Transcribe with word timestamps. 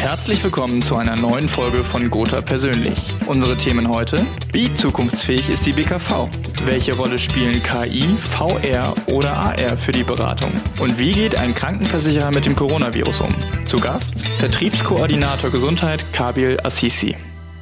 Herzlich 0.00 0.42
willkommen 0.42 0.80
zu 0.80 0.96
einer 0.96 1.14
neuen 1.14 1.46
Folge 1.46 1.84
von 1.84 2.08
Gotha 2.08 2.40
Persönlich. 2.40 2.96
Unsere 3.26 3.58
Themen 3.58 3.86
heute: 3.86 4.24
Wie 4.50 4.74
zukunftsfähig 4.78 5.50
ist 5.50 5.66
die 5.66 5.74
BKV? 5.74 6.30
Welche 6.64 6.96
Rolle 6.96 7.18
spielen 7.18 7.62
KI, 7.62 8.16
VR 8.18 8.94
oder 9.08 9.34
AR 9.34 9.76
für 9.76 9.92
die 9.92 10.02
Beratung? 10.02 10.52
Und 10.80 10.98
wie 10.98 11.12
geht 11.12 11.34
ein 11.34 11.54
Krankenversicherer 11.54 12.30
mit 12.30 12.46
dem 12.46 12.56
Coronavirus 12.56 13.20
um? 13.20 13.34
Zu 13.66 13.78
Gast 13.78 14.26
Vertriebskoordinator 14.38 15.50
Gesundheit 15.50 16.02
Kabil 16.14 16.58
Assisi. 16.64 17.14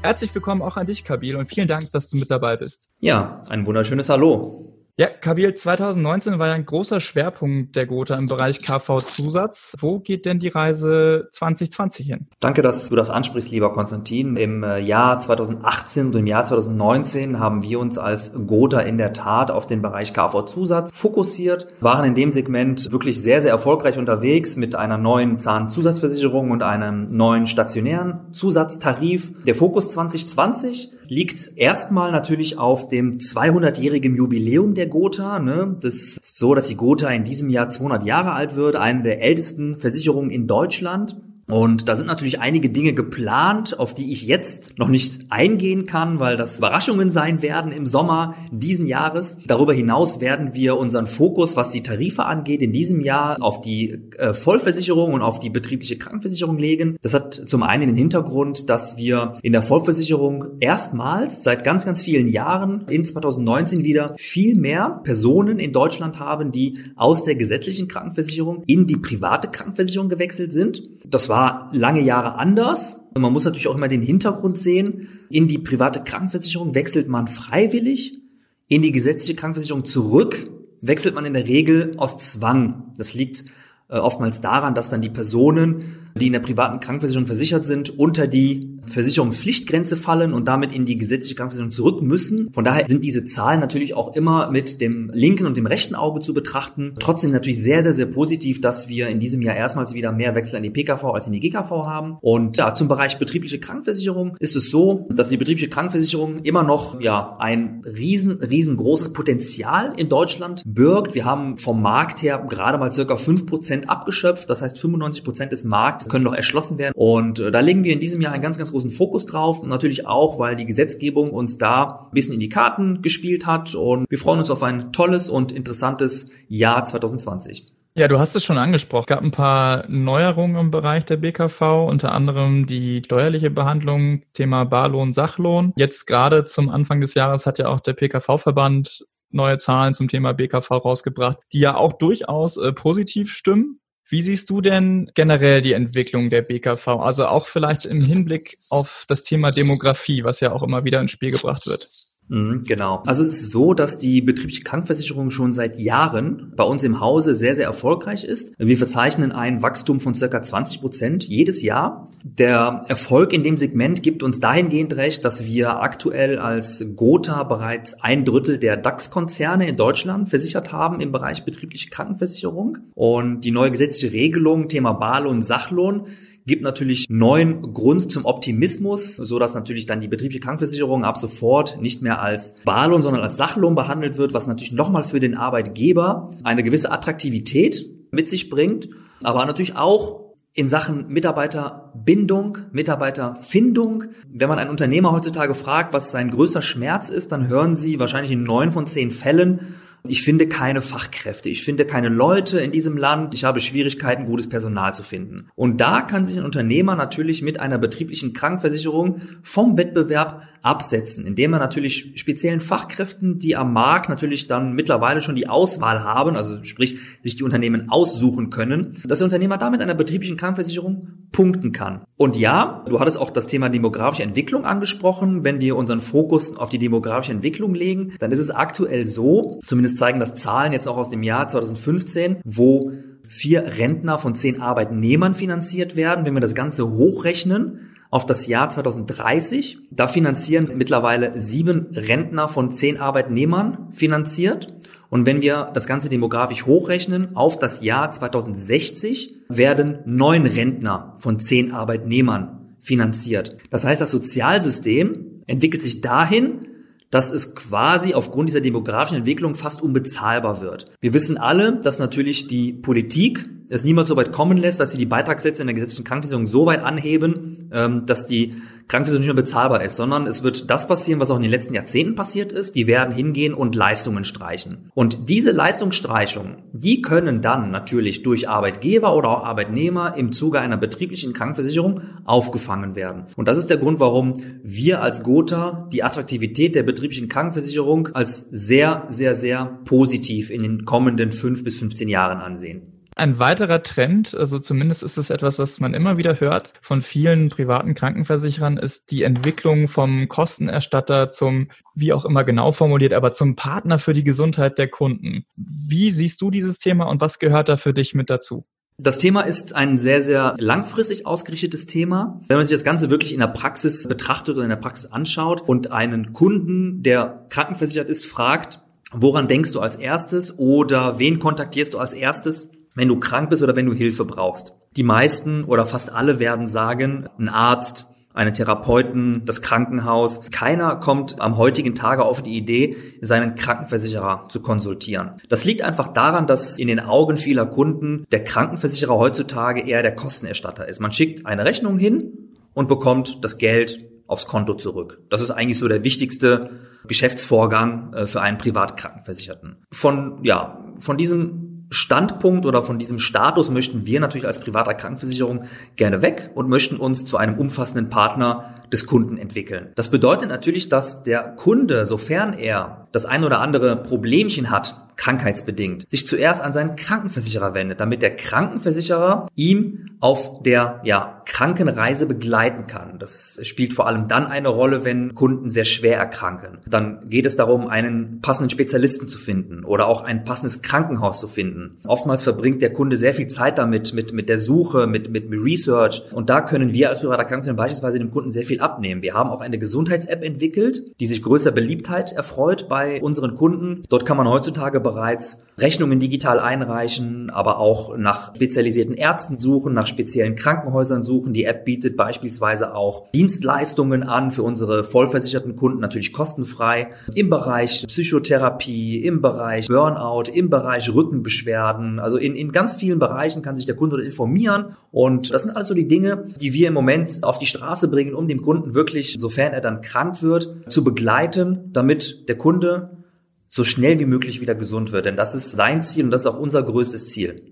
Herzlich 0.02 0.32
willkommen 0.32 0.62
auch 0.62 0.76
an 0.76 0.86
dich, 0.86 1.02
Kabil, 1.02 1.34
und 1.34 1.46
vielen 1.46 1.66
Dank, 1.66 1.90
dass 1.90 2.08
du 2.08 2.18
mit 2.18 2.30
dabei 2.30 2.56
bist. 2.56 2.92
Ja, 3.00 3.42
ein 3.48 3.66
wunderschönes 3.66 4.08
Hallo. 4.10 4.77
Ja, 5.00 5.06
Kabil, 5.06 5.54
2019 5.54 6.40
war 6.40 6.48
ja 6.48 6.54
ein 6.54 6.66
großer 6.66 7.00
Schwerpunkt 7.00 7.76
der 7.76 7.86
Gotha 7.86 8.16
im 8.16 8.26
Bereich 8.26 8.58
KV-Zusatz. 8.58 9.76
Wo 9.78 10.00
geht 10.00 10.26
denn 10.26 10.40
die 10.40 10.48
Reise 10.48 11.28
2020 11.30 12.04
hin? 12.04 12.26
Danke, 12.40 12.62
dass 12.62 12.88
du 12.88 12.96
das 12.96 13.08
ansprichst, 13.08 13.52
lieber 13.52 13.72
Konstantin. 13.72 14.36
Im 14.36 14.64
äh, 14.64 14.80
Jahr 14.80 15.20
2018 15.20 16.06
und 16.06 16.16
im 16.16 16.26
Jahr 16.26 16.46
2019 16.46 17.38
haben 17.38 17.62
wir 17.62 17.78
uns 17.78 17.96
als 17.96 18.32
Gotha 18.48 18.80
in 18.80 18.98
der 18.98 19.12
Tat 19.12 19.52
auf 19.52 19.68
den 19.68 19.82
Bereich 19.82 20.12
KV-Zusatz 20.12 20.90
fokussiert, 20.92 21.68
waren 21.78 22.04
in 22.04 22.16
dem 22.16 22.32
Segment 22.32 22.90
wirklich 22.90 23.22
sehr, 23.22 23.40
sehr 23.40 23.52
erfolgreich 23.52 23.98
unterwegs 23.98 24.56
mit 24.56 24.74
einer 24.74 24.98
neuen 24.98 25.38
Zahnzusatzversicherung 25.38 26.50
und 26.50 26.64
einem 26.64 27.06
neuen 27.06 27.46
stationären 27.46 28.32
Zusatztarif. 28.32 29.32
Der 29.44 29.54
Fokus 29.54 29.90
2020 29.90 30.90
liegt 31.08 31.52
erstmal 31.56 32.12
natürlich 32.12 32.58
auf 32.58 32.88
dem 32.88 33.18
200-jährigen 33.18 34.14
Jubiläum 34.14 34.74
der 34.74 34.87
Gotha. 34.88 35.38
Ne? 35.38 35.76
Das 35.80 35.94
ist 35.94 36.36
so, 36.36 36.54
dass 36.54 36.68
die 36.68 36.76
Gotha 36.76 37.08
in 37.08 37.24
diesem 37.24 37.50
Jahr 37.50 37.70
200 37.70 38.04
Jahre 38.04 38.32
alt 38.32 38.56
wird, 38.56 38.76
eine 38.76 39.02
der 39.02 39.22
ältesten 39.22 39.76
Versicherungen 39.76 40.30
in 40.30 40.46
Deutschland. 40.46 41.16
Und 41.48 41.88
da 41.88 41.96
sind 41.96 42.06
natürlich 42.06 42.40
einige 42.40 42.68
Dinge 42.68 42.92
geplant, 42.92 43.78
auf 43.78 43.94
die 43.94 44.12
ich 44.12 44.24
jetzt 44.24 44.78
noch 44.78 44.88
nicht 44.88 45.20
eingehen 45.30 45.86
kann, 45.86 46.20
weil 46.20 46.36
das 46.36 46.58
Überraschungen 46.58 47.10
sein 47.10 47.40
werden 47.40 47.72
im 47.72 47.86
Sommer 47.86 48.34
diesen 48.50 48.86
Jahres. 48.86 49.38
Darüber 49.46 49.72
hinaus 49.72 50.20
werden 50.20 50.54
wir 50.54 50.76
unseren 50.76 51.06
Fokus, 51.06 51.56
was 51.56 51.70
die 51.70 51.82
Tarife 51.82 52.26
angeht, 52.26 52.60
in 52.60 52.72
diesem 52.72 53.00
Jahr 53.00 53.36
auf 53.40 53.62
die 53.62 53.98
äh, 54.18 54.34
Vollversicherung 54.34 55.14
und 55.14 55.22
auf 55.22 55.40
die 55.40 55.48
betriebliche 55.48 55.96
Krankenversicherung 55.96 56.58
legen. 56.58 56.98
Das 57.00 57.14
hat 57.14 57.40
zum 57.46 57.62
einen 57.62 57.86
den 57.86 57.96
Hintergrund, 57.96 58.68
dass 58.68 58.98
wir 58.98 59.38
in 59.42 59.52
der 59.52 59.62
Vollversicherung 59.62 60.58
erstmals 60.60 61.42
seit 61.42 61.64
ganz, 61.64 61.86
ganz 61.86 62.02
vielen 62.02 62.28
Jahren 62.28 62.84
in 62.88 63.04
2019 63.04 63.84
wieder 63.84 64.12
viel 64.18 64.54
mehr 64.54 65.00
Personen 65.02 65.58
in 65.58 65.72
Deutschland 65.72 66.18
haben, 66.18 66.52
die 66.52 66.78
aus 66.96 67.24
der 67.24 67.36
gesetzlichen 67.36 67.88
Krankenversicherung 67.88 68.64
in 68.66 68.86
die 68.86 68.96
private 68.96 69.48
Krankenversicherung 69.48 70.10
gewechselt 70.10 70.52
sind. 70.52 70.82
Das 71.06 71.30
war 71.30 71.37
war 71.38 71.70
lange 71.72 72.00
Jahre 72.00 72.34
anders. 72.34 73.00
Und 73.14 73.22
man 73.22 73.32
muss 73.32 73.44
natürlich 73.44 73.68
auch 73.68 73.76
immer 73.76 73.86
den 73.86 74.02
Hintergrund 74.02 74.58
sehen. 74.58 75.08
In 75.30 75.46
die 75.46 75.58
private 75.58 76.02
Krankenversicherung 76.02 76.74
wechselt 76.74 77.08
man 77.08 77.28
freiwillig. 77.28 78.18
In 78.66 78.82
die 78.82 78.90
gesetzliche 78.90 79.36
Krankenversicherung 79.36 79.84
zurück 79.84 80.50
wechselt 80.82 81.14
man 81.14 81.24
in 81.24 81.34
der 81.34 81.46
Regel 81.46 81.94
aus 81.96 82.18
Zwang. 82.18 82.92
Das 82.96 83.14
liegt 83.14 83.44
äh, 83.88 83.98
oftmals 83.98 84.40
daran, 84.40 84.74
dass 84.74 84.90
dann 84.90 85.00
die 85.00 85.10
Personen, 85.10 86.10
die 86.16 86.26
in 86.26 86.32
der 86.32 86.40
privaten 86.40 86.80
Krankenversicherung 86.80 87.26
versichert 87.26 87.64
sind, 87.64 87.96
unter 87.96 88.26
die 88.26 88.77
Versicherungspflichtgrenze 88.86 89.96
fallen 89.96 90.32
und 90.32 90.48
damit 90.48 90.72
in 90.72 90.84
die 90.84 90.96
gesetzliche 90.96 91.34
Krankenversicherung 91.34 91.70
zurück 91.70 92.02
müssen. 92.02 92.52
Von 92.52 92.64
daher 92.64 92.86
sind 92.86 93.04
diese 93.04 93.24
Zahlen 93.24 93.60
natürlich 93.60 93.94
auch 93.94 94.14
immer 94.14 94.50
mit 94.50 94.80
dem 94.80 95.10
linken 95.12 95.46
und 95.46 95.56
dem 95.56 95.66
rechten 95.66 95.94
Auge 95.94 96.20
zu 96.20 96.34
betrachten. 96.34 96.94
Trotzdem 96.98 97.30
natürlich 97.30 97.62
sehr, 97.62 97.82
sehr, 97.82 97.92
sehr 97.92 98.06
positiv, 98.06 98.60
dass 98.60 98.88
wir 98.88 99.08
in 99.08 99.20
diesem 99.20 99.42
Jahr 99.42 99.56
erstmals 99.56 99.94
wieder 99.94 100.12
mehr 100.12 100.34
Wechsel 100.34 100.56
in 100.56 100.62
die 100.62 100.70
PKV 100.70 101.04
als 101.04 101.26
in 101.26 101.32
die 101.32 101.40
GKV 101.40 101.70
haben. 101.70 102.16
Und 102.20 102.56
ja, 102.56 102.74
zum 102.74 102.88
Bereich 102.88 103.18
betriebliche 103.18 103.60
Krankenversicherung 103.60 104.36
ist 104.38 104.56
es 104.56 104.70
so, 104.70 105.08
dass 105.10 105.28
die 105.28 105.36
betriebliche 105.36 105.68
Krankenversicherung 105.68 106.38
immer 106.40 106.62
noch 106.62 107.00
ja 107.00 107.36
ein 107.38 107.82
riesen, 107.84 108.32
riesengroßes 108.32 109.12
Potenzial 109.12 109.92
in 109.96 110.08
Deutschland 110.08 110.62
birgt. 110.66 111.14
Wir 111.14 111.24
haben 111.24 111.56
vom 111.56 111.82
Markt 111.82 112.22
her 112.22 112.44
gerade 112.48 112.78
mal 112.78 112.92
circa 112.92 113.16
fünf 113.16 113.46
Prozent 113.46 113.88
abgeschöpft. 113.88 114.48
Das 114.48 114.62
heißt, 114.62 114.78
95 114.78 115.24
Prozent 115.24 115.52
des 115.52 115.64
Marktes 115.64 116.08
können 116.08 116.24
noch 116.24 116.34
erschlossen 116.34 116.78
werden. 116.78 116.92
Und 116.96 117.40
äh, 117.40 117.50
da 117.50 117.60
legen 117.60 117.84
wir 117.84 117.92
in 117.92 118.00
diesem 118.00 118.20
Jahr 118.20 118.32
ein 118.32 118.42
ganz, 118.42 118.58
ganz 118.58 118.70
großen 118.78 118.90
Fokus 118.90 119.26
drauf. 119.26 119.62
Natürlich 119.64 120.06
auch, 120.06 120.38
weil 120.38 120.54
die 120.54 120.66
Gesetzgebung 120.66 121.30
uns 121.32 121.58
da 121.58 122.08
ein 122.10 122.14
bisschen 122.14 122.34
in 122.34 122.40
die 122.40 122.48
Karten 122.48 123.02
gespielt 123.02 123.44
hat. 123.46 123.74
Und 123.74 124.06
wir 124.08 124.18
freuen 124.18 124.38
uns 124.38 124.50
auf 124.50 124.62
ein 124.62 124.92
tolles 124.92 125.28
und 125.28 125.50
interessantes 125.50 126.26
Jahr 126.48 126.84
2020. 126.84 127.66
Ja, 127.96 128.06
du 128.06 128.20
hast 128.20 128.36
es 128.36 128.44
schon 128.44 128.58
angesprochen. 128.58 129.06
Es 129.08 129.16
gab 129.16 129.24
ein 129.24 129.32
paar 129.32 129.88
Neuerungen 129.88 130.56
im 130.56 130.70
Bereich 130.70 131.04
der 131.04 131.16
BKV, 131.16 131.88
unter 131.88 132.12
anderem 132.12 132.66
die 132.66 133.02
steuerliche 133.04 133.50
Behandlung, 133.50 134.22
Thema 134.34 134.64
Barlohn, 134.64 135.12
Sachlohn. 135.12 135.72
Jetzt 135.76 136.06
gerade 136.06 136.44
zum 136.44 136.68
Anfang 136.68 137.00
des 137.00 137.14
Jahres 137.14 137.44
hat 137.44 137.58
ja 137.58 137.66
auch 137.66 137.80
der 137.80 137.94
PKV-Verband 137.94 139.04
neue 139.30 139.58
Zahlen 139.58 139.94
zum 139.94 140.06
Thema 140.06 140.32
BKV 140.32 140.70
rausgebracht, 140.70 141.38
die 141.52 141.58
ja 141.58 141.76
auch 141.76 141.94
durchaus 141.94 142.56
äh, 142.56 142.72
positiv 142.72 143.32
stimmen. 143.32 143.80
Wie 144.08 144.22
siehst 144.22 144.48
du 144.48 144.60
denn 144.62 145.10
generell 145.14 145.60
die 145.60 145.74
Entwicklung 145.74 146.30
der 146.30 146.42
BKV? 146.42 146.88
Also 146.88 147.26
auch 147.26 147.46
vielleicht 147.46 147.84
im 147.84 148.00
Hinblick 148.00 148.56
auf 148.70 149.04
das 149.06 149.22
Thema 149.22 149.50
Demografie, 149.50 150.24
was 150.24 150.40
ja 150.40 150.52
auch 150.52 150.62
immer 150.62 150.84
wieder 150.84 151.00
ins 151.00 151.10
Spiel 151.10 151.30
gebracht 151.30 151.66
wird. 151.66 151.86
Mhm, 152.28 152.64
genau. 152.64 153.02
Also 153.06 153.22
es 153.22 153.40
ist 153.40 153.50
so, 153.50 153.74
dass 153.74 153.98
die 153.98 154.20
betriebliche 154.20 154.62
Krankenversicherung 154.62 155.30
schon 155.30 155.52
seit 155.52 155.78
Jahren 155.78 156.52
bei 156.56 156.64
uns 156.64 156.84
im 156.84 157.00
Hause 157.00 157.34
sehr, 157.34 157.54
sehr 157.54 157.64
erfolgreich 157.64 158.24
ist. 158.24 158.52
Wir 158.58 158.76
verzeichnen 158.76 159.32
ein 159.32 159.62
Wachstum 159.62 159.98
von 160.00 160.14
circa 160.14 160.42
20 160.42 160.80
Prozent 160.80 161.24
jedes 161.24 161.62
Jahr. 161.62 162.04
Der 162.22 162.82
Erfolg 162.88 163.32
in 163.32 163.42
dem 163.42 163.56
Segment 163.56 164.02
gibt 164.02 164.22
uns 164.22 164.40
dahingehend 164.40 164.94
recht, 164.96 165.24
dass 165.24 165.46
wir 165.46 165.80
aktuell 165.80 166.38
als 166.38 166.84
Gotha 166.96 167.42
bereits 167.44 168.02
ein 168.02 168.24
Drittel 168.24 168.58
der 168.58 168.76
DAX-Konzerne 168.76 169.66
in 169.68 169.76
Deutschland 169.76 170.28
versichert 170.28 170.72
haben 170.72 171.00
im 171.00 171.12
Bereich 171.12 171.44
betriebliche 171.44 171.88
Krankenversicherung. 171.88 172.78
Und 172.94 173.40
die 173.42 173.52
neue 173.52 173.70
gesetzliche 173.70 174.12
Regelung, 174.12 174.68
Thema 174.68 174.92
Barlohn, 174.92 175.42
Sachlohn, 175.42 176.08
gibt 176.48 176.62
natürlich 176.62 177.06
neuen 177.08 177.74
Grund 177.74 178.10
zum 178.10 178.24
Optimismus, 178.24 179.16
so 179.16 179.38
dass 179.38 179.54
natürlich 179.54 179.86
dann 179.86 180.00
die 180.00 180.08
betriebliche 180.08 180.40
Krankenversicherung 180.40 181.04
ab 181.04 181.16
sofort 181.16 181.80
nicht 181.80 182.02
mehr 182.02 182.20
als 182.20 182.56
Barlohn, 182.64 183.02
sondern 183.02 183.22
als 183.22 183.36
Sachlohn 183.36 183.76
behandelt 183.76 184.18
wird, 184.18 184.34
was 184.34 184.48
natürlich 184.48 184.72
nochmal 184.72 185.04
für 185.04 185.20
den 185.20 185.36
Arbeitgeber 185.36 186.30
eine 186.42 186.64
gewisse 186.64 186.90
Attraktivität 186.90 187.88
mit 188.10 188.28
sich 188.28 188.50
bringt, 188.50 188.88
aber 189.22 189.44
natürlich 189.44 189.76
auch 189.76 190.28
in 190.54 190.66
Sachen 190.66 191.06
Mitarbeiterbindung, 191.08 192.58
Mitarbeiterfindung. 192.72 194.04
Wenn 194.28 194.48
man 194.48 194.58
einen 194.58 194.70
Unternehmer 194.70 195.12
heutzutage 195.12 195.54
fragt, 195.54 195.92
was 195.92 196.10
sein 196.10 196.30
größter 196.30 196.62
Schmerz 196.62 197.10
ist, 197.10 197.30
dann 197.30 197.46
hören 197.46 197.76
Sie 197.76 198.00
wahrscheinlich 198.00 198.32
in 198.32 198.42
neun 198.42 198.72
von 198.72 198.86
zehn 198.86 199.12
Fällen, 199.12 199.76
ich 200.10 200.22
finde 200.22 200.48
keine 200.48 200.82
Fachkräfte, 200.82 201.48
ich 201.48 201.64
finde 201.64 201.84
keine 201.84 202.08
Leute 202.08 202.58
in 202.58 202.72
diesem 202.72 202.96
Land, 202.96 203.34
ich 203.34 203.44
habe 203.44 203.60
Schwierigkeiten, 203.60 204.26
gutes 204.26 204.48
Personal 204.48 204.94
zu 204.94 205.02
finden. 205.02 205.48
Und 205.54 205.80
da 205.80 206.02
kann 206.02 206.26
sich 206.26 206.38
ein 206.38 206.44
Unternehmer 206.44 206.96
natürlich 206.96 207.42
mit 207.42 207.60
einer 207.60 207.78
betrieblichen 207.78 208.32
Krankenversicherung 208.32 209.20
vom 209.42 209.76
Wettbewerb 209.76 210.42
absetzen, 210.62 211.24
indem 211.24 211.52
er 211.52 211.58
natürlich 211.60 212.12
speziellen 212.16 212.60
Fachkräften, 212.60 213.38
die 213.38 213.56
am 213.56 213.72
Markt 213.72 214.08
natürlich 214.08 214.46
dann 214.46 214.72
mittlerweile 214.72 215.22
schon 215.22 215.36
die 215.36 215.48
Auswahl 215.48 216.02
haben, 216.02 216.36
also 216.36 216.62
sprich 216.64 216.98
sich 217.22 217.36
die 217.36 217.44
Unternehmen 217.44 217.90
aussuchen 217.90 218.50
können, 218.50 219.00
dass 219.04 219.18
der 219.18 219.26
Unternehmer 219.26 219.58
damit 219.58 219.80
einer 219.80 219.94
betrieblichen 219.94 220.36
Krankenversicherung 220.36 221.08
punkten 221.32 221.72
kann. 221.72 222.02
Und 222.16 222.36
ja, 222.36 222.84
du 222.88 223.00
hattest 223.00 223.18
auch 223.18 223.30
das 223.30 223.46
Thema 223.46 223.68
demografische 223.68 224.22
Entwicklung 224.22 224.64
angesprochen. 224.64 225.44
Wenn 225.44 225.60
wir 225.60 225.76
unseren 225.76 226.00
Fokus 226.00 226.56
auf 226.56 226.70
die 226.70 226.78
demografische 226.78 227.32
Entwicklung 227.32 227.74
legen, 227.74 228.14
dann 228.18 228.32
ist 228.32 228.38
es 228.38 228.50
aktuell 228.50 229.06
so, 229.06 229.60
zumindest 229.64 229.96
zeigen 229.96 230.20
das 230.20 230.34
Zahlen 230.34 230.72
jetzt 230.72 230.88
auch 230.88 230.96
aus 230.96 231.08
dem 231.08 231.22
Jahr 231.22 231.48
2015, 231.48 232.38
wo 232.44 232.92
vier 233.28 233.78
Rentner 233.78 234.18
von 234.18 234.34
zehn 234.34 234.60
Arbeitnehmern 234.60 235.34
finanziert 235.34 235.96
werden. 235.96 236.24
Wenn 236.24 236.34
wir 236.34 236.40
das 236.40 236.54
Ganze 236.54 236.90
hochrechnen, 236.90 237.88
auf 238.10 238.26
das 238.26 238.46
Jahr 238.46 238.68
2030. 238.68 239.78
Da 239.90 240.08
finanzieren 240.08 240.72
mittlerweile 240.76 241.38
sieben 241.40 241.88
Rentner 241.92 242.48
von 242.48 242.72
zehn 242.72 242.98
Arbeitnehmern 242.98 243.88
finanziert. 243.92 244.74
Und 245.10 245.26
wenn 245.26 245.40
wir 245.40 245.70
das 245.74 245.86
Ganze 245.86 246.08
demografisch 246.08 246.66
hochrechnen 246.66 247.34
auf 247.34 247.58
das 247.58 247.82
Jahr 247.82 248.10
2060, 248.12 249.34
werden 249.48 249.98
neun 250.04 250.46
Rentner 250.46 251.16
von 251.18 251.40
zehn 251.40 251.72
Arbeitnehmern 251.72 252.76
finanziert. 252.80 253.56
Das 253.70 253.84
heißt, 253.84 254.00
das 254.00 254.10
Sozialsystem 254.10 255.42
entwickelt 255.46 255.82
sich 255.82 256.00
dahin, 256.00 256.66
dass 257.10 257.30
es 257.30 257.54
quasi 257.54 258.14
aufgrund 258.14 258.50
dieser 258.50 258.60
demografischen 258.60 259.18
Entwicklung 259.18 259.54
fast 259.54 259.82
unbezahlbar 259.82 260.60
wird. 260.60 260.92
Wir 261.00 261.14
wissen 261.14 261.38
alle, 261.38 261.80
dass 261.80 261.98
natürlich 261.98 262.48
die 262.48 262.72
Politik 262.72 263.48
es 263.70 263.84
niemals 263.84 264.08
so 264.08 264.16
weit 264.16 264.32
kommen 264.32 264.58
lässt, 264.58 264.80
dass 264.80 264.92
sie 264.92 264.98
die 264.98 265.06
Beitragssätze 265.06 265.62
in 265.62 265.66
der 265.66 265.74
gesetzlichen 265.74 266.04
Krankenversicherung 266.04 266.46
so 266.46 266.66
weit 266.66 266.82
anheben, 266.82 267.57
ähm, 267.72 268.06
dass 268.06 268.26
die 268.26 268.54
Krankenversicherung 268.88 269.20
nicht 269.20 269.34
mehr 269.34 269.42
bezahlbar 269.42 269.84
ist, 269.84 269.96
sondern 269.96 270.26
es 270.26 270.42
wird 270.42 270.70
das 270.70 270.88
passieren, 270.88 271.20
was 271.20 271.30
auch 271.30 271.36
in 271.36 271.42
den 271.42 271.50
letzten 271.50 271.74
Jahrzehnten 271.74 272.14
passiert 272.14 272.52
ist. 272.52 272.74
Die 272.74 272.86
werden 272.86 273.14
hingehen 273.14 273.52
und 273.52 273.74
Leistungen 273.74 274.24
streichen. 274.24 274.90
Und 274.94 275.28
diese 275.28 275.52
Leistungsstreichung, 275.52 276.62
die 276.72 277.02
können 277.02 277.42
dann 277.42 277.70
natürlich 277.70 278.22
durch 278.22 278.48
Arbeitgeber 278.48 279.14
oder 279.14 279.28
auch 279.28 279.44
Arbeitnehmer 279.44 280.16
im 280.16 280.32
Zuge 280.32 280.60
einer 280.60 280.78
betrieblichen 280.78 281.34
Krankenversicherung 281.34 282.00
aufgefangen 282.24 282.94
werden. 282.94 283.26
Und 283.36 283.46
das 283.46 283.58
ist 283.58 283.68
der 283.68 283.76
Grund, 283.76 284.00
warum 284.00 284.34
wir 284.62 285.02
als 285.02 285.22
Gotha 285.22 285.86
die 285.92 286.02
Attraktivität 286.02 286.74
der 286.74 286.82
betrieblichen 286.82 287.28
Krankenversicherung 287.28 288.08
als 288.14 288.48
sehr, 288.50 289.04
sehr, 289.08 289.34
sehr 289.34 289.80
positiv 289.84 290.50
in 290.50 290.62
den 290.62 290.84
kommenden 290.86 291.32
fünf 291.32 291.62
bis 291.62 291.78
15 291.78 292.08
Jahren 292.08 292.38
ansehen. 292.38 292.97
Ein 293.18 293.40
weiterer 293.40 293.82
Trend, 293.82 294.36
also 294.36 294.60
zumindest 294.60 295.02
ist 295.02 295.16
es 295.16 295.30
etwas, 295.30 295.58
was 295.58 295.80
man 295.80 295.92
immer 295.92 296.18
wieder 296.18 296.38
hört 296.38 296.74
von 296.80 297.02
vielen 297.02 297.48
privaten 297.48 297.96
Krankenversicherern, 297.96 298.76
ist 298.76 299.10
die 299.10 299.24
Entwicklung 299.24 299.88
vom 299.88 300.28
Kostenerstatter 300.28 301.32
zum, 301.32 301.66
wie 301.96 302.12
auch 302.12 302.24
immer 302.24 302.44
genau 302.44 302.70
formuliert, 302.70 303.12
aber 303.12 303.32
zum 303.32 303.56
Partner 303.56 303.98
für 303.98 304.12
die 304.12 304.22
Gesundheit 304.22 304.78
der 304.78 304.86
Kunden. 304.86 305.44
Wie 305.56 306.12
siehst 306.12 306.40
du 306.40 306.52
dieses 306.52 306.78
Thema 306.78 307.06
und 307.08 307.20
was 307.20 307.40
gehört 307.40 307.68
da 307.68 307.76
für 307.76 307.92
dich 307.92 308.14
mit 308.14 308.30
dazu? 308.30 308.64
Das 308.98 309.18
Thema 309.18 309.40
ist 309.40 309.74
ein 309.74 309.98
sehr, 309.98 310.22
sehr 310.22 310.54
langfristig 310.56 311.26
ausgerichtetes 311.26 311.86
Thema. 311.86 312.40
Wenn 312.46 312.58
man 312.58 312.68
sich 312.68 312.76
das 312.76 312.84
Ganze 312.84 313.10
wirklich 313.10 313.32
in 313.32 313.40
der 313.40 313.48
Praxis 313.48 314.06
betrachtet 314.06 314.54
oder 314.54 314.62
in 314.62 314.70
der 314.70 314.76
Praxis 314.76 315.10
anschaut 315.10 315.60
und 315.68 315.90
einen 315.90 316.32
Kunden, 316.34 317.02
der 317.02 317.46
krankenversichert 317.48 318.08
ist, 318.08 318.26
fragt, 318.26 318.78
woran 319.10 319.48
denkst 319.48 319.72
du 319.72 319.80
als 319.80 319.96
erstes 319.96 320.56
oder 320.56 321.18
wen 321.18 321.40
kontaktierst 321.40 321.94
du 321.94 321.98
als 321.98 322.12
erstes, 322.12 322.70
wenn 322.98 323.08
du 323.08 323.18
krank 323.20 323.48
bist 323.48 323.62
oder 323.62 323.76
wenn 323.76 323.86
du 323.86 323.94
Hilfe 323.94 324.24
brauchst. 324.24 324.72
Die 324.96 325.04
meisten 325.04 325.64
oder 325.64 325.86
fast 325.86 326.12
alle 326.12 326.40
werden 326.40 326.68
sagen, 326.68 327.28
ein 327.38 327.48
Arzt, 327.48 328.06
eine 328.34 328.52
Therapeuten, 328.52 329.44
das 329.44 329.62
Krankenhaus. 329.62 330.40
Keiner 330.50 330.96
kommt 330.96 331.40
am 331.40 331.56
heutigen 331.56 331.94
Tage 331.94 332.24
auf 332.24 332.42
die 332.42 332.56
Idee, 332.56 332.96
seinen 333.20 333.54
Krankenversicherer 333.54 334.46
zu 334.48 334.60
konsultieren. 334.60 335.40
Das 335.48 335.64
liegt 335.64 335.82
einfach 335.82 336.08
daran, 336.08 336.46
dass 336.46 336.78
in 336.78 336.88
den 336.88 337.00
Augen 337.00 337.36
vieler 337.36 337.66
Kunden 337.66 338.26
der 338.32 338.42
Krankenversicherer 338.44 339.16
heutzutage 339.16 339.80
eher 339.80 340.02
der 340.02 340.14
Kostenerstatter 340.14 340.88
ist. 340.88 341.00
Man 341.00 341.12
schickt 341.12 341.46
eine 341.46 341.64
Rechnung 341.64 341.98
hin 341.98 342.32
und 342.74 342.88
bekommt 342.88 343.44
das 343.44 343.58
Geld 343.58 344.04
aufs 344.26 344.46
Konto 344.46 344.74
zurück. 344.74 345.20
Das 345.30 345.40
ist 345.40 345.50
eigentlich 345.50 345.78
so 345.78 345.88
der 345.88 346.04
wichtigste 346.04 346.70
Geschäftsvorgang 347.06 348.12
äh, 348.12 348.26
für 348.26 348.40
einen 348.40 348.58
Privatkrankenversicherten. 348.58 349.76
Von, 349.90 350.40
ja, 350.44 350.84
von 350.98 351.16
diesem 351.16 351.67
Standpunkt 351.90 352.66
oder 352.66 352.82
von 352.82 352.98
diesem 352.98 353.18
Status 353.18 353.70
möchten 353.70 354.06
wir 354.06 354.20
natürlich 354.20 354.46
als 354.46 354.60
privater 354.60 354.94
Krankenversicherung 354.94 355.64
gerne 355.96 356.20
weg 356.20 356.50
und 356.54 356.68
möchten 356.68 356.96
uns 356.96 357.24
zu 357.24 357.36
einem 357.36 357.58
umfassenden 357.58 358.10
Partner 358.10 358.74
des 358.92 359.06
Kunden 359.06 359.38
entwickeln. 359.38 359.92
Das 359.94 360.10
bedeutet 360.10 360.48
natürlich, 360.48 360.88
dass 360.88 361.22
der 361.22 361.42
Kunde, 361.42 362.06
sofern 362.06 362.52
er 362.52 363.08
das 363.12 363.24
ein 363.24 363.44
oder 363.44 363.60
andere 363.60 363.96
Problemchen 363.96 364.70
hat, 364.70 365.08
krankheitsbedingt, 365.18 366.08
sich 366.08 366.26
zuerst 366.26 366.62
an 366.62 366.72
seinen 366.72 366.96
Krankenversicherer 366.96 367.74
wendet, 367.74 368.00
damit 368.00 368.22
der 368.22 368.36
Krankenversicherer 368.36 369.48
ihm 369.54 370.10
auf 370.20 370.62
der 370.62 371.00
ja, 371.04 371.42
Krankenreise 371.44 372.26
begleiten 372.26 372.86
kann. 372.86 373.18
Das 373.18 373.58
spielt 373.62 373.94
vor 373.94 374.06
allem 374.06 374.28
dann 374.28 374.46
eine 374.46 374.68
Rolle, 374.68 375.04
wenn 375.04 375.34
Kunden 375.34 375.70
sehr 375.70 375.84
schwer 375.84 376.18
erkranken. 376.18 376.78
Dann 376.86 377.28
geht 377.28 377.46
es 377.46 377.56
darum, 377.56 377.88
einen 377.88 378.40
passenden 378.42 378.70
Spezialisten 378.70 379.26
zu 379.26 379.38
finden 379.38 379.84
oder 379.84 380.06
auch 380.06 380.22
ein 380.22 380.44
passendes 380.44 380.82
Krankenhaus 380.82 381.40
zu 381.40 381.48
finden. 381.48 381.98
Oftmals 382.06 382.42
verbringt 382.42 382.80
der 382.80 382.92
Kunde 382.92 383.16
sehr 383.16 383.34
viel 383.34 383.48
Zeit 383.48 383.78
damit, 383.78 384.12
mit, 384.12 384.32
mit 384.32 384.48
der 384.48 384.58
Suche, 384.58 385.08
mit, 385.08 385.30
mit 385.30 385.50
Research. 385.50 386.22
Und 386.32 386.48
da 386.48 386.60
können 386.60 386.92
wir 386.92 387.08
als 387.08 387.20
privater 387.20 387.44
Krankenversicherer 387.44 387.76
beispielsweise 387.76 388.18
dem 388.18 388.30
Kunden 388.30 388.50
sehr 388.50 388.64
viel 388.64 388.77
abnehmen. 388.80 389.22
Wir 389.22 389.34
haben 389.34 389.50
auch 389.50 389.60
eine 389.60 389.78
Gesundheits-App 389.78 390.42
entwickelt, 390.42 391.02
die 391.20 391.26
sich 391.26 391.42
größer 391.42 391.72
Beliebtheit 391.72 392.32
erfreut 392.32 392.88
bei 392.88 393.20
unseren 393.20 393.54
Kunden. 393.56 394.02
Dort 394.08 394.26
kann 394.26 394.36
man 394.36 394.48
heutzutage 394.48 395.00
bereits 395.00 395.62
Rechnungen 395.78 396.18
digital 396.18 396.58
einreichen, 396.58 397.50
aber 397.50 397.78
auch 397.78 398.16
nach 398.16 398.54
spezialisierten 398.56 399.14
Ärzten 399.14 399.60
suchen, 399.60 399.94
nach 399.94 400.08
speziellen 400.08 400.56
Krankenhäusern 400.56 401.22
suchen. 401.22 401.52
Die 401.52 401.64
App 401.64 401.84
bietet 401.84 402.16
beispielsweise 402.16 402.94
auch 402.94 403.30
Dienstleistungen 403.30 404.24
an 404.24 404.50
für 404.50 404.62
unsere 404.64 405.04
vollversicherten 405.04 405.76
Kunden, 405.76 406.00
natürlich 406.00 406.32
kostenfrei, 406.32 407.10
im 407.34 407.48
Bereich 407.48 408.06
Psychotherapie, 408.08 409.24
im 409.24 409.40
Bereich 409.40 409.86
Burnout, 409.86 410.50
im 410.52 410.68
Bereich 410.68 411.12
Rückenbeschwerden. 411.14 412.18
Also 412.18 412.38
in, 412.38 412.56
in 412.56 412.72
ganz 412.72 412.96
vielen 412.96 413.18
Bereichen 413.18 413.62
kann 413.62 413.76
sich 413.76 413.86
der 413.86 413.96
Kunde 413.96 414.22
informieren. 414.22 414.96
Und 415.12 415.52
das 415.52 415.62
sind 415.62 415.76
alles 415.76 415.88
die 415.88 416.08
Dinge, 416.08 416.46
die 416.60 416.72
wir 416.72 416.88
im 416.88 416.94
Moment 416.94 417.42
auf 417.42 417.58
die 417.58 417.66
Straße 417.66 418.08
bringen, 418.08 418.34
um 418.34 418.48
dem 418.48 418.62
Kunden 418.68 418.94
wirklich, 418.94 419.36
sofern 419.38 419.72
er 419.72 419.80
dann 419.80 420.02
krank 420.02 420.42
wird, 420.42 420.92
zu 420.92 421.02
begleiten, 421.02 421.90
damit 421.94 422.50
der 422.50 422.58
Kunde 422.58 423.24
so 423.66 423.82
schnell 423.82 424.18
wie 424.18 424.26
möglich 424.26 424.60
wieder 424.60 424.74
gesund 424.74 425.10
wird. 425.10 425.24
Denn 425.24 425.36
das 425.36 425.54
ist 425.54 425.70
sein 425.70 426.02
Ziel 426.02 426.26
und 426.26 426.30
das 426.30 426.42
ist 426.42 426.48
auch 426.48 426.58
unser 426.58 426.82
größtes 426.82 427.28
Ziel. 427.28 427.62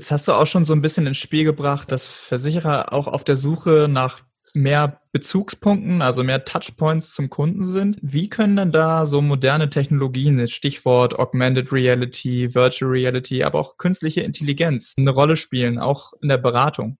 Jetzt 0.00 0.10
hast 0.10 0.26
du 0.26 0.32
auch 0.32 0.48
schon 0.48 0.64
so 0.64 0.72
ein 0.72 0.82
bisschen 0.82 1.06
ins 1.06 1.18
Spiel 1.18 1.44
gebracht, 1.44 1.92
dass 1.92 2.08
Versicherer 2.08 2.92
auch 2.92 3.06
auf 3.06 3.22
der 3.22 3.36
Suche 3.36 3.86
nach 3.88 4.22
mehr 4.54 5.00
Bezugspunkten, 5.12 6.02
also 6.02 6.24
mehr 6.24 6.44
Touchpoints 6.44 7.14
zum 7.14 7.30
Kunden 7.30 7.62
sind. 7.62 7.96
Wie 8.02 8.28
können 8.28 8.56
denn 8.56 8.72
da 8.72 9.06
so 9.06 9.22
moderne 9.22 9.70
Technologien, 9.70 10.48
Stichwort 10.48 11.16
Augmented 11.16 11.72
Reality, 11.72 12.52
Virtual 12.52 12.90
Reality, 12.90 13.44
aber 13.44 13.60
auch 13.60 13.78
künstliche 13.78 14.22
Intelligenz 14.22 14.94
eine 14.98 15.12
Rolle 15.12 15.36
spielen, 15.36 15.78
auch 15.78 16.14
in 16.20 16.30
der 16.30 16.38
Beratung? 16.38 16.98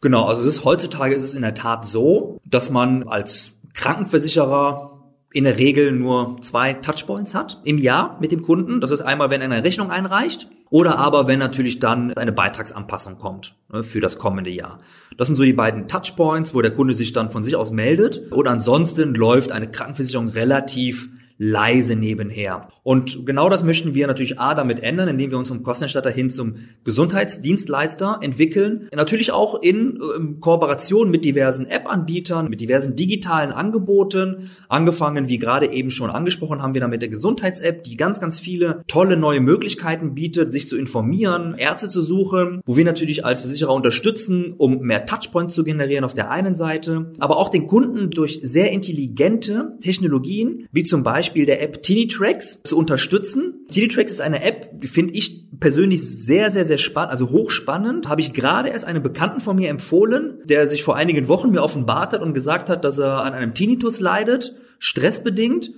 Genau, 0.00 0.24
also 0.26 0.42
es 0.42 0.46
ist 0.46 0.64
heutzutage 0.64 1.14
ist 1.14 1.22
es 1.22 1.34
in 1.34 1.42
der 1.42 1.54
Tat 1.54 1.86
so, 1.86 2.40
dass 2.44 2.70
man 2.70 3.08
als 3.08 3.52
Krankenversicherer 3.74 4.98
in 5.32 5.44
der 5.44 5.58
Regel 5.58 5.92
nur 5.92 6.40
zwei 6.40 6.72
Touchpoints 6.72 7.34
hat 7.34 7.60
im 7.64 7.78
Jahr 7.78 8.18
mit 8.20 8.32
dem 8.32 8.42
Kunden. 8.42 8.80
Das 8.80 8.90
ist 8.90 9.02
einmal, 9.02 9.30
wenn 9.30 9.40
er 9.40 9.50
eine 9.50 9.64
Rechnung 9.64 9.90
einreicht 9.90 10.48
oder 10.70 10.98
aber 10.98 11.28
wenn 11.28 11.38
natürlich 11.38 11.80
dann 11.80 12.14
eine 12.14 12.32
Beitragsanpassung 12.32 13.18
kommt 13.18 13.54
ne, 13.72 13.82
für 13.82 14.00
das 14.00 14.18
kommende 14.18 14.50
Jahr. 14.50 14.78
Das 15.16 15.26
sind 15.26 15.36
so 15.36 15.42
die 15.42 15.52
beiden 15.52 15.88
Touchpoints, 15.88 16.54
wo 16.54 16.62
der 16.62 16.70
Kunde 16.70 16.94
sich 16.94 17.12
dann 17.12 17.30
von 17.30 17.42
sich 17.42 17.56
aus 17.56 17.70
meldet. 17.70 18.32
Und 18.32 18.46
ansonsten 18.48 19.14
läuft 19.14 19.52
eine 19.52 19.70
Krankenversicherung 19.70 20.28
relativ 20.28 21.08
leise 21.38 21.94
nebenher. 21.94 22.68
Und 22.82 23.24
genau 23.24 23.48
das 23.48 23.62
möchten 23.62 23.94
wir 23.94 24.08
natürlich 24.08 24.40
A 24.40 24.54
damit 24.54 24.82
ändern, 24.82 25.08
indem 25.08 25.30
wir 25.30 25.38
uns 25.38 25.48
vom 25.48 25.62
Kostenerstatter 25.62 26.10
hin 26.10 26.30
zum 26.30 26.56
Gesundheitsdienstleister 26.82 28.18
entwickeln. 28.20 28.88
Natürlich 28.94 29.30
auch 29.30 29.62
in 29.62 29.96
äh, 29.96 30.40
Kooperation 30.40 31.10
mit 31.10 31.24
diversen 31.24 31.66
App-Anbietern, 31.66 32.48
mit 32.48 32.60
diversen 32.60 32.96
digitalen 32.96 33.52
Angeboten. 33.52 34.50
Angefangen, 34.68 35.28
wie 35.28 35.38
gerade 35.38 35.70
eben 35.70 35.90
schon 35.90 36.10
angesprochen, 36.10 36.60
haben 36.60 36.74
wir 36.74 36.80
da 36.80 36.88
mit 36.88 37.02
der 37.02 37.08
Gesundheits-App, 37.08 37.84
die 37.84 37.96
ganz, 37.96 38.20
ganz 38.20 38.40
viele 38.40 38.82
tolle 38.88 39.16
neue 39.16 39.40
Möglichkeiten 39.40 40.14
bietet, 40.14 40.50
sich 40.50 40.66
zu 40.68 40.76
informieren, 40.76 41.54
Ärzte 41.56 41.88
zu 41.88 42.02
suchen, 42.02 42.62
wo 42.66 42.76
wir 42.76 42.84
natürlich 42.84 43.24
als 43.24 43.40
Versicherer 43.40 43.74
unterstützen, 43.74 44.54
um 44.58 44.80
mehr 44.80 45.06
Touchpoints 45.06 45.54
zu 45.54 45.62
generieren 45.62 46.04
auf 46.04 46.14
der 46.14 46.32
einen 46.32 46.56
Seite, 46.56 47.12
aber 47.20 47.36
auch 47.36 47.48
den 47.48 47.68
Kunden 47.68 48.10
durch 48.10 48.40
sehr 48.42 48.72
intelligente 48.72 49.76
Technologien, 49.80 50.66
wie 50.72 50.82
zum 50.82 51.04
Beispiel 51.04 51.27
Beispiel 51.28 51.44
der 51.44 51.60
App 51.60 51.82
TiniTracks 51.82 52.62
zu 52.64 52.78
unterstützen. 52.78 53.66
TiniTracks 53.70 54.12
ist 54.12 54.20
eine 54.22 54.42
App, 54.42 54.70
die 54.80 54.86
finde 54.86 55.12
ich 55.12 55.44
persönlich 55.60 56.00
sehr, 56.00 56.50
sehr, 56.50 56.64
sehr 56.64 56.78
spannend, 56.78 57.12
also 57.12 57.28
hochspannend. 57.28 58.08
Habe 58.08 58.22
ich 58.22 58.32
gerade 58.32 58.70
erst 58.70 58.86
einem 58.86 59.02
Bekannten 59.02 59.40
von 59.40 59.56
mir 59.56 59.68
empfohlen, 59.68 60.38
der 60.44 60.66
sich 60.66 60.82
vor 60.82 60.96
einigen 60.96 61.28
Wochen 61.28 61.50
mir 61.50 61.62
offenbart 61.62 62.14
hat 62.14 62.22
und 62.22 62.32
gesagt 62.32 62.70
hat, 62.70 62.82
dass 62.84 62.98
er 62.98 63.24
an 63.24 63.34
einem 63.34 63.52
Tinnitus 63.52 64.00
leidet, 64.00 64.54
stressbedingt. 64.78 65.70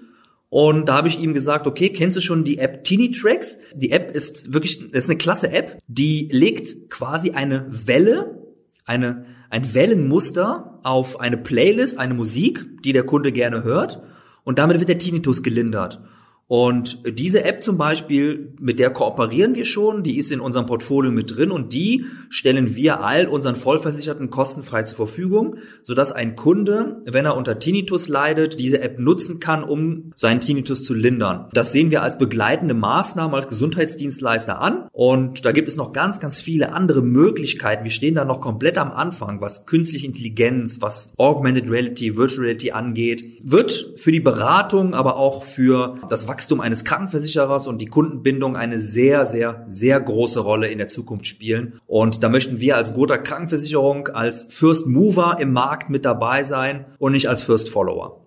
Und 0.51 0.89
da 0.89 0.95
habe 0.99 1.09
ich 1.09 1.21
ihm 1.21 1.35
gesagt, 1.35 1.67
okay, 1.67 1.91
kennst 1.91 2.17
du 2.17 2.21
schon 2.21 2.45
die 2.45 2.59
App 2.59 2.85
TiniTracks? 2.85 3.59
Die 3.75 3.91
App 3.91 4.13
ist 4.13 4.53
wirklich, 4.53 4.93
ist 4.93 5.11
eine 5.11 5.19
klasse 5.19 5.51
App, 5.51 5.79
die 5.89 6.29
legt 6.31 6.91
quasi 6.91 7.33
eine 7.33 7.67
Welle, 7.71 8.39
eine, 8.85 9.25
ein 9.49 9.75
Wellenmuster 9.75 10.79
auf 10.85 11.19
eine 11.19 11.39
Playlist, 11.39 11.99
eine 11.99 12.15
Musik, 12.15 12.83
die 12.85 12.93
der 12.93 13.03
Kunde 13.03 13.33
gerne 13.33 13.65
hört 13.65 14.01
und 14.45 14.59
damit 14.59 14.79
wird 14.79 14.89
der 14.89 14.99
Tinnitus 14.99 15.43
gelindert. 15.43 16.01
Und 16.51 17.05
diese 17.07 17.45
App 17.45 17.63
zum 17.63 17.79
Beispiel, 17.79 18.55
mit 18.59 18.81
der 18.81 18.91
kooperieren 18.91 19.55
wir 19.55 19.65
schon, 19.65 20.03
die 20.03 20.19
ist 20.19 20.33
in 20.33 20.41
unserem 20.41 20.67
Portfolio 20.67 21.13
mit 21.13 21.37
drin 21.37 21.53
und 21.53 21.73
die 21.73 22.07
stellen 22.29 22.75
wir 22.75 23.05
all 23.05 23.29
unseren 23.29 23.55
Vollversicherten 23.55 24.31
kostenfrei 24.31 24.83
zur 24.83 24.97
Verfügung, 24.97 25.59
sodass 25.85 26.11
ein 26.11 26.35
Kunde, 26.35 27.03
wenn 27.07 27.25
er 27.25 27.37
unter 27.37 27.61
Tinnitus 27.61 28.09
leidet, 28.09 28.59
diese 28.59 28.81
App 28.81 28.99
nutzen 28.99 29.39
kann, 29.39 29.63
um 29.63 30.13
seinen 30.17 30.41
Tinnitus 30.41 30.83
zu 30.83 30.93
lindern. 30.93 31.47
Das 31.53 31.71
sehen 31.71 31.93
wir 31.93 32.03
als 32.03 32.19
begleitende 32.19 32.75
Maßnahme 32.75 33.37
als 33.37 33.47
Gesundheitsdienstleister 33.47 34.61
an 34.61 34.89
und 34.91 35.45
da 35.45 35.53
gibt 35.53 35.69
es 35.69 35.77
noch 35.77 35.93
ganz, 35.93 36.19
ganz 36.19 36.41
viele 36.41 36.73
andere 36.73 37.03
Möglichkeiten. 37.03 37.85
Wir 37.85 37.93
stehen 37.93 38.17
da 38.17 38.25
noch 38.25 38.41
komplett 38.41 38.77
am 38.77 38.91
Anfang, 38.91 39.41
was 39.41 39.67
künstliche 39.67 40.09
Intelligenz, 40.09 40.83
was 40.83 41.13
Augmented 41.17 41.71
Reality, 41.71 42.17
Virtual 42.17 42.47
Reality 42.47 42.73
angeht. 42.73 43.23
Wird 43.41 43.93
für 43.95 44.11
die 44.11 44.19
Beratung, 44.19 44.95
aber 44.95 45.15
auch 45.15 45.45
für 45.45 45.95
das 46.09 46.27
Wachstum 46.27 46.40
Wachstum 46.41 46.63
eines 46.63 46.85
Krankenversicherers 46.85 47.67
und 47.67 47.83
die 47.83 47.87
Kundenbindung 47.87 48.57
eine 48.57 48.81
sehr, 48.81 49.27
sehr, 49.27 49.67
sehr 49.69 50.01
große 50.01 50.41
Rolle 50.41 50.69
in 50.69 50.79
der 50.79 50.89
Zukunft 50.89 51.27
spielen. 51.27 51.79
Und 51.87 52.23
da 52.23 52.31
möchten 52.31 52.61
wir 52.61 52.77
als 52.77 52.95
Gotha 52.95 53.19
Krankenversicherung 53.19 54.09
als 54.09 54.47
First 54.49 54.87
Mover 54.87 55.37
im 55.39 55.53
Markt 55.53 55.91
mit 55.91 56.07
dabei 56.07 56.43
sein 56.43 56.87
und 56.99 57.13
nicht 57.13 57.29
als 57.29 57.43
First 57.43 57.69
Follower. 57.69 58.25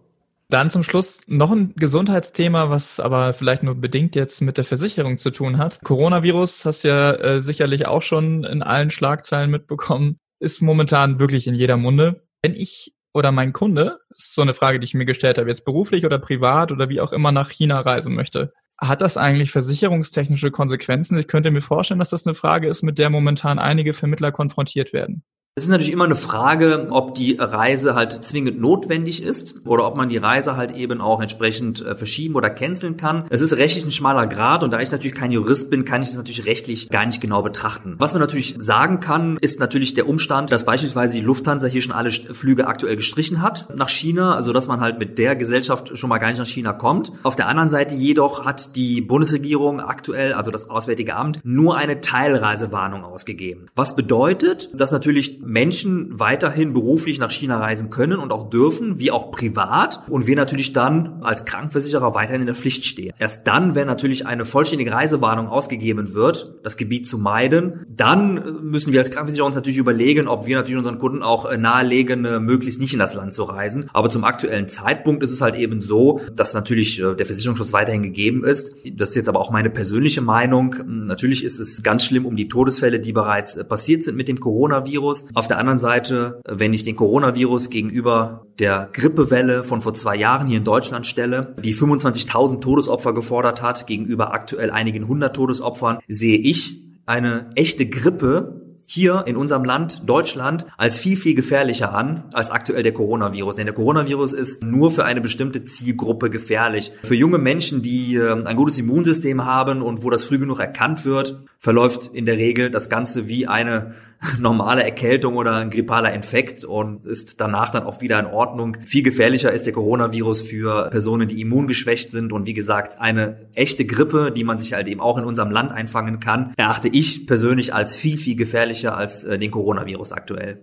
Dann 0.47 0.69
zum 0.69 0.83
Schluss 0.83 1.21
noch 1.25 1.49
ein 1.49 1.73
Gesundheitsthema, 1.75 2.69
was 2.69 2.99
aber 2.99 3.33
vielleicht 3.33 3.63
nur 3.63 3.73
bedingt 3.73 4.13
jetzt 4.13 4.43
mit 4.43 4.59
der 4.59 4.63
Versicherung 4.63 5.17
zu 5.17 5.31
tun 5.31 5.57
hat. 5.57 5.79
Coronavirus, 5.83 6.65
hast 6.65 6.83
ja 6.83 7.13
äh, 7.13 7.41
sicherlich 7.41 7.87
auch 7.87 8.03
schon 8.03 8.43
in 8.43 8.61
allen 8.61 8.91
Schlagzeilen 8.91 9.49
mitbekommen, 9.49 10.17
ist 10.39 10.61
momentan 10.61 11.17
wirklich 11.17 11.47
in 11.47 11.55
jeder 11.55 11.77
Munde. 11.77 12.27
Wenn 12.43 12.53
ich 12.53 12.93
oder 13.13 13.31
mein 13.31 13.53
Kunde, 13.53 13.99
ist 14.09 14.33
so 14.33 14.41
eine 14.41 14.53
Frage, 14.53 14.79
die 14.79 14.85
ich 14.85 14.93
mir 14.93 15.05
gestellt 15.05 15.37
habe, 15.37 15.49
jetzt 15.49 15.65
beruflich 15.65 16.05
oder 16.05 16.19
privat 16.19 16.71
oder 16.71 16.89
wie 16.89 17.01
auch 17.01 17.11
immer 17.11 17.31
nach 17.31 17.51
China 17.51 17.79
reisen 17.79 18.15
möchte, 18.15 18.53
hat 18.77 19.01
das 19.01 19.17
eigentlich 19.17 19.51
versicherungstechnische 19.51 20.51
Konsequenzen? 20.51 21.17
Ich 21.17 21.27
könnte 21.27 21.51
mir 21.51 21.61
vorstellen, 21.61 21.99
dass 21.99 22.09
das 22.09 22.25
eine 22.25 22.35
Frage 22.35 22.67
ist, 22.67 22.81
mit 22.81 22.97
der 22.97 23.09
momentan 23.09 23.59
einige 23.59 23.93
Vermittler 23.93 24.31
konfrontiert 24.31 24.93
werden. 24.93 25.23
Es 25.55 25.65
ist 25.65 25.69
natürlich 25.69 25.91
immer 25.91 26.05
eine 26.05 26.15
Frage, 26.15 26.87
ob 26.89 27.13
die 27.13 27.37
Reise 27.39 27.93
halt 27.93 28.25
zwingend 28.25 28.59
notwendig 28.59 29.21
ist 29.21 29.53
oder 29.67 29.85
ob 29.85 29.95
man 29.95 30.09
die 30.09 30.17
Reise 30.17 30.57
halt 30.57 30.75
eben 30.75 30.99
auch 30.99 31.21
entsprechend 31.21 31.79
äh, 31.79 31.93
verschieben 31.93 32.33
oder 32.33 32.49
canceln 32.49 32.97
kann. 32.97 33.25
Es 33.29 33.39
ist 33.39 33.55
rechtlich 33.55 33.85
ein 33.85 33.91
schmaler 33.91 34.25
Grad 34.25 34.63
und 34.63 34.71
da 34.71 34.79
ich 34.79 34.91
natürlich 34.91 35.13
kein 35.13 35.31
Jurist 35.31 35.69
bin, 35.69 35.85
kann 35.85 36.01
ich 36.01 36.07
das 36.07 36.17
natürlich 36.17 36.47
rechtlich 36.47 36.89
gar 36.89 37.05
nicht 37.05 37.21
genau 37.21 37.43
betrachten. 37.43 37.97
Was 37.99 38.13
man 38.13 38.21
natürlich 38.21 38.55
sagen 38.57 38.99
kann, 38.99 39.37
ist 39.41 39.59
natürlich 39.59 39.93
der 39.93 40.09
Umstand, 40.09 40.51
dass 40.51 40.65
beispielsweise 40.65 41.13
die 41.17 41.21
Lufthansa 41.21 41.67
hier 41.67 41.83
schon 41.83 41.93
alle 41.93 42.09
Flüge 42.09 42.65
aktuell 42.65 42.95
gestrichen 42.95 43.43
hat 43.43 43.67
nach 43.77 43.89
China, 43.89 44.33
also 44.33 44.53
dass 44.53 44.67
man 44.67 44.81
halt 44.81 44.97
mit 44.97 45.19
der 45.19 45.35
Gesellschaft 45.35 45.95
schon 45.99 46.09
mal 46.09 46.17
gar 46.17 46.29
nicht 46.29 46.39
nach 46.39 46.47
China 46.47 46.73
kommt. 46.73 47.11
Auf 47.21 47.35
der 47.35 47.47
anderen 47.47 47.69
Seite 47.69 47.93
jedoch 47.93 48.43
hat 48.43 48.75
die 48.75 49.01
Bundesregierung 49.01 49.81
aktuell, 49.81 50.33
also 50.33 50.49
das 50.49 50.67
Auswärtige 50.67 51.15
Amt, 51.15 51.41
nur 51.43 51.77
eine 51.77 52.01
Teilreisewarnung 52.01 53.03
ausgegeben. 53.03 53.67
Was 53.75 53.95
bedeutet, 53.95 54.71
dass 54.73 54.91
natürlich 54.91 55.42
Menschen 55.45 56.19
weiterhin 56.19 56.73
beruflich 56.73 57.19
nach 57.19 57.31
China 57.31 57.59
reisen 57.59 57.89
können 57.89 58.19
und 58.19 58.31
auch 58.31 58.49
dürfen, 58.49 58.99
wie 58.99 59.11
auch 59.11 59.31
privat. 59.31 60.01
Und 60.09 60.27
wir 60.27 60.35
natürlich 60.35 60.73
dann 60.73 61.21
als 61.21 61.45
Krankenversicherer 61.45 62.13
weiterhin 62.13 62.41
in 62.41 62.47
der 62.47 62.55
Pflicht 62.55 62.85
stehen. 62.85 63.13
Erst 63.19 63.47
dann, 63.47 63.75
wenn 63.75 63.87
natürlich 63.87 64.25
eine 64.25 64.45
vollständige 64.45 64.91
Reisewarnung 64.91 65.47
ausgegeben 65.47 66.13
wird, 66.13 66.55
das 66.63 66.77
Gebiet 66.77 67.07
zu 67.07 67.17
meiden, 67.17 67.85
dann 67.89 68.61
müssen 68.63 68.93
wir 68.93 68.99
als 68.99 69.11
Krankenversicherer 69.11 69.47
uns 69.47 69.55
natürlich 69.55 69.77
überlegen, 69.77 70.27
ob 70.27 70.45
wir 70.45 70.57
natürlich 70.57 70.77
unseren 70.77 70.97
Kunden 70.97 71.23
auch 71.23 71.55
nahelegen, 71.55 72.21
möglichst 72.45 72.79
nicht 72.79 72.93
in 72.93 72.99
das 72.99 73.13
Land 73.13 73.33
zu 73.33 73.43
reisen. 73.43 73.89
Aber 73.93 74.09
zum 74.09 74.23
aktuellen 74.23 74.67
Zeitpunkt 74.67 75.23
ist 75.23 75.31
es 75.31 75.41
halt 75.41 75.55
eben 75.55 75.81
so, 75.81 76.21
dass 76.35 76.53
natürlich 76.53 76.99
äh, 76.99 77.15
der 77.15 77.25
Versicherungsschutz 77.25 77.73
weiterhin 77.73 78.03
gegeben 78.03 78.43
ist. 78.43 78.73
Das 78.93 79.09
ist 79.09 79.15
jetzt 79.15 79.29
aber 79.29 79.39
auch 79.39 79.51
meine 79.51 79.69
persönliche 79.69 80.21
Meinung. 80.21 80.75
Natürlich 80.85 81.43
ist 81.43 81.59
es 81.59 81.83
ganz 81.83 82.03
schlimm 82.03 82.25
um 82.25 82.35
die 82.35 82.47
Todesfälle, 82.47 82.99
die 82.99 83.13
bereits 83.13 83.55
äh, 83.55 83.63
passiert 83.63 84.03
sind 84.03 84.15
mit 84.15 84.27
dem 84.27 84.39
Coronavirus. 84.39 85.25
Auf 85.35 85.47
der 85.47 85.57
anderen 85.57 85.79
Seite, 85.79 86.41
wenn 86.47 86.73
ich 86.73 86.83
den 86.83 86.95
Coronavirus 86.95 87.69
gegenüber 87.69 88.45
der 88.59 88.89
Grippewelle 88.93 89.63
von 89.63 89.81
vor 89.81 89.95
zwei 89.95 90.15
Jahren 90.15 90.47
hier 90.47 90.59
in 90.59 90.63
Deutschland 90.63 91.07
stelle, 91.07 91.55
die 91.59 91.73
25.000 91.73 92.61
Todesopfer 92.61 93.13
gefordert 93.13 93.61
hat, 93.61 93.87
gegenüber 93.87 94.33
aktuell 94.33 94.69
einigen 94.69 95.07
hundert 95.07 95.35
Todesopfern, 95.35 95.99
sehe 96.07 96.37
ich 96.37 96.77
eine 97.05 97.49
echte 97.55 97.87
Grippe 97.87 98.63
hier 98.85 99.23
in 99.25 99.37
unserem 99.37 99.63
Land, 99.63 100.03
Deutschland, 100.05 100.65
als 100.77 100.97
viel, 100.97 101.17
viel 101.17 101.33
gefährlicher 101.33 101.93
an 101.93 102.25
als 102.33 102.51
aktuell 102.51 102.83
der 102.83 102.91
Coronavirus. 102.91 103.55
Denn 103.55 103.65
der 103.65 103.73
Coronavirus 103.73 104.33
ist 104.33 104.63
nur 104.63 104.91
für 104.91 105.05
eine 105.05 105.21
bestimmte 105.21 105.63
Zielgruppe 105.63 106.29
gefährlich. 106.29 106.91
Für 107.01 107.15
junge 107.15 107.37
Menschen, 107.37 107.81
die 107.81 108.15
äh, 108.15 108.43
ein 108.43 108.55
gutes 108.55 108.77
Immunsystem 108.77 109.45
haben 109.45 109.81
und 109.81 110.03
wo 110.03 110.09
das 110.09 110.23
früh 110.23 110.37
genug 110.37 110.59
erkannt 110.59 111.05
wird, 111.05 111.41
verläuft 111.59 112.11
in 112.13 112.25
der 112.25 112.37
Regel 112.37 112.69
das 112.69 112.89
Ganze 112.89 113.27
wie 113.27 113.47
eine 113.47 113.95
normale 114.39 114.83
Erkältung 114.83 115.35
oder 115.35 115.55
ein 115.55 115.69
grippaler 115.69 116.13
Infekt 116.13 116.63
und 116.63 117.05
ist 117.05 117.39
danach 117.41 117.71
dann 117.71 117.83
auch 117.83 118.01
wieder 118.01 118.19
in 118.19 118.25
Ordnung. 118.25 118.77
Viel 118.85 119.03
gefährlicher 119.03 119.51
ist 119.51 119.65
der 119.65 119.73
Coronavirus 119.73 120.41
für 120.41 120.89
Personen, 120.89 121.27
die 121.27 121.41
immungeschwächt 121.41 122.11
sind 122.11 122.31
und 122.31 122.45
wie 122.45 122.53
gesagt, 122.53 122.99
eine 122.99 123.47
echte 123.53 123.85
Grippe, 123.85 124.31
die 124.31 124.43
man 124.43 124.57
sich 124.57 124.73
halt 124.73 124.87
eben 124.87 125.01
auch 125.01 125.17
in 125.17 125.25
unserem 125.25 125.51
Land 125.51 125.71
einfangen 125.71 126.19
kann, 126.19 126.53
erachte 126.57 126.87
ich 126.87 127.27
persönlich 127.27 127.73
als 127.73 127.95
viel, 127.95 128.17
viel 128.17 128.35
gefährlicher 128.35 128.97
als 128.97 129.23
äh, 129.23 129.37
den 129.37 129.51
Coronavirus 129.51 130.11
aktuell. 130.11 130.59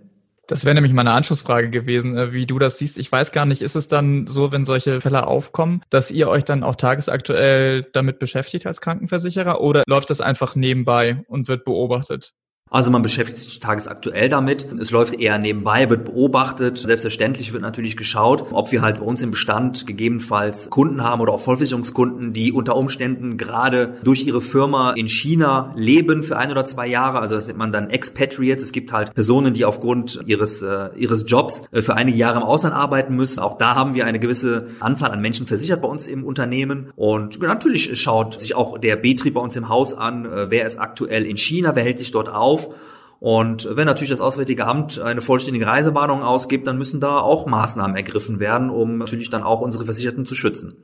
Das 0.51 0.65
wäre 0.65 0.75
nämlich 0.75 0.91
meine 0.91 1.13
Anschlussfrage 1.13 1.69
gewesen, 1.69 2.17
äh, 2.17 2.33
wie 2.33 2.45
du 2.45 2.59
das 2.59 2.77
siehst. 2.77 2.97
Ich 2.97 3.09
weiß 3.09 3.31
gar 3.31 3.45
nicht, 3.45 3.61
ist 3.61 3.77
es 3.77 3.87
dann 3.87 4.27
so, 4.27 4.51
wenn 4.51 4.65
solche 4.65 4.99
Fälle 4.99 5.25
aufkommen, 5.25 5.81
dass 5.89 6.11
ihr 6.11 6.27
euch 6.27 6.43
dann 6.43 6.63
auch 6.63 6.75
tagesaktuell 6.75 7.83
damit 7.93 8.19
beschäftigt 8.19 8.65
als 8.65 8.81
Krankenversicherer 8.81 9.61
oder 9.61 9.83
läuft 9.87 10.09
das 10.09 10.19
einfach 10.19 10.55
nebenbei 10.55 11.23
und 11.27 11.47
wird 11.47 11.63
beobachtet? 11.63 12.33
Also 12.73 12.89
man 12.89 13.01
beschäftigt 13.01 13.37
sich 13.37 13.59
tagesaktuell 13.59 14.29
damit. 14.29 14.65
Es 14.79 14.91
läuft 14.91 15.19
eher 15.19 15.37
nebenbei, 15.37 15.89
wird 15.89 16.05
beobachtet. 16.05 16.77
Selbstverständlich 16.77 17.51
wird 17.51 17.61
natürlich 17.61 17.97
geschaut, 17.97 18.45
ob 18.51 18.71
wir 18.71 18.81
halt 18.81 18.99
bei 18.99 19.05
uns 19.05 19.21
im 19.21 19.31
Bestand 19.31 19.85
gegebenenfalls 19.85 20.69
Kunden 20.69 21.03
haben 21.03 21.19
oder 21.19 21.33
auch 21.33 21.41
Vollversicherungskunden, 21.41 22.31
die 22.31 22.53
unter 22.53 22.77
Umständen 22.77 23.35
gerade 23.35 23.95
durch 24.03 24.25
ihre 24.25 24.39
Firma 24.39 24.91
in 24.91 25.09
China 25.09 25.73
leben 25.75 26.23
für 26.23 26.37
ein 26.37 26.49
oder 26.49 26.63
zwei 26.63 26.87
Jahre. 26.87 27.19
Also 27.19 27.35
das 27.35 27.47
nennt 27.47 27.59
man 27.59 27.73
dann 27.73 27.89
Expatriates. 27.89 28.63
Es 28.63 28.71
gibt 28.71 28.93
halt 28.93 29.13
Personen, 29.13 29.53
die 29.53 29.65
aufgrund 29.65 30.21
ihres, 30.25 30.61
äh, 30.61 30.91
ihres 30.95 31.25
Jobs 31.27 31.63
äh, 31.73 31.81
für 31.81 31.95
einige 31.95 32.17
Jahre 32.17 32.37
im 32.37 32.45
Ausland 32.45 32.73
arbeiten 32.73 33.17
müssen. 33.17 33.41
Auch 33.41 33.57
da 33.57 33.75
haben 33.75 33.95
wir 33.95 34.05
eine 34.05 34.19
gewisse 34.19 34.67
Anzahl 34.79 35.11
an 35.11 35.19
Menschen 35.19 35.45
versichert 35.45 35.81
bei 35.81 35.89
uns 35.89 36.07
im 36.07 36.23
Unternehmen. 36.23 36.93
Und 36.95 37.41
natürlich 37.41 37.99
schaut 37.99 38.39
sich 38.39 38.55
auch 38.55 38.77
der 38.77 38.95
Betrieb 38.95 39.33
bei 39.33 39.41
uns 39.41 39.57
im 39.57 39.67
Haus 39.67 39.93
an, 39.93 40.23
äh, 40.23 40.49
wer 40.49 40.65
ist 40.65 40.79
aktuell 40.79 41.25
in 41.25 41.35
China, 41.35 41.75
wer 41.75 41.83
hält 41.83 41.99
sich 41.99 42.11
dort 42.11 42.29
auf 42.29 42.60
auf. 42.67 42.75
Und 43.19 43.69
wenn 43.71 43.85
natürlich 43.85 44.09
das 44.09 44.19
Auswärtige 44.19 44.65
Amt 44.65 44.99
eine 44.99 45.21
vollständige 45.21 45.67
Reisewarnung 45.67 46.23
ausgibt, 46.23 46.65
dann 46.65 46.79
müssen 46.79 46.99
da 46.99 47.19
auch 47.19 47.45
Maßnahmen 47.45 47.95
ergriffen 47.95 48.39
werden, 48.39 48.71
um 48.71 48.97
natürlich 48.97 49.29
dann 49.29 49.43
auch 49.43 49.61
unsere 49.61 49.85
Versicherten 49.85 50.25
zu 50.25 50.33
schützen. 50.33 50.75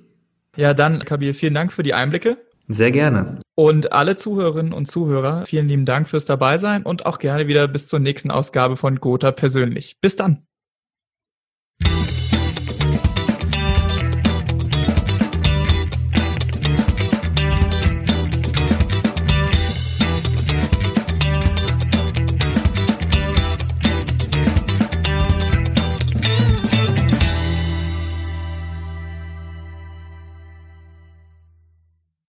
Ja, 0.55 0.75
dann, 0.75 1.00
Kabil, 1.00 1.34
vielen 1.34 1.55
Dank 1.55 1.74
für 1.74 1.84
die 1.84 1.96
Einblicke. 1.96 2.38
Sehr 2.67 2.91
gerne. 2.91 3.41
Und 3.55 3.91
alle 3.93 4.17
Zuhörerinnen 4.17 4.74
und 4.74 4.88
Zuhörer, 4.88 5.46
vielen 5.46 5.67
lieben 5.67 5.86
Dank 5.86 6.10
fürs 6.10 6.25
Dabeisein 6.25 6.84
und 6.84 7.05
auch 7.05 7.17
gerne 7.17 7.48
wieder 7.48 7.67
bis 7.67 7.88
zur 7.88 8.00
nächsten 8.00 8.29
Ausgabe 8.29 8.75
von 8.77 9.00
Gotha 9.00 9.31
persönlich. 9.31 9.98
Bis 10.01 10.15
dann. 10.15 10.43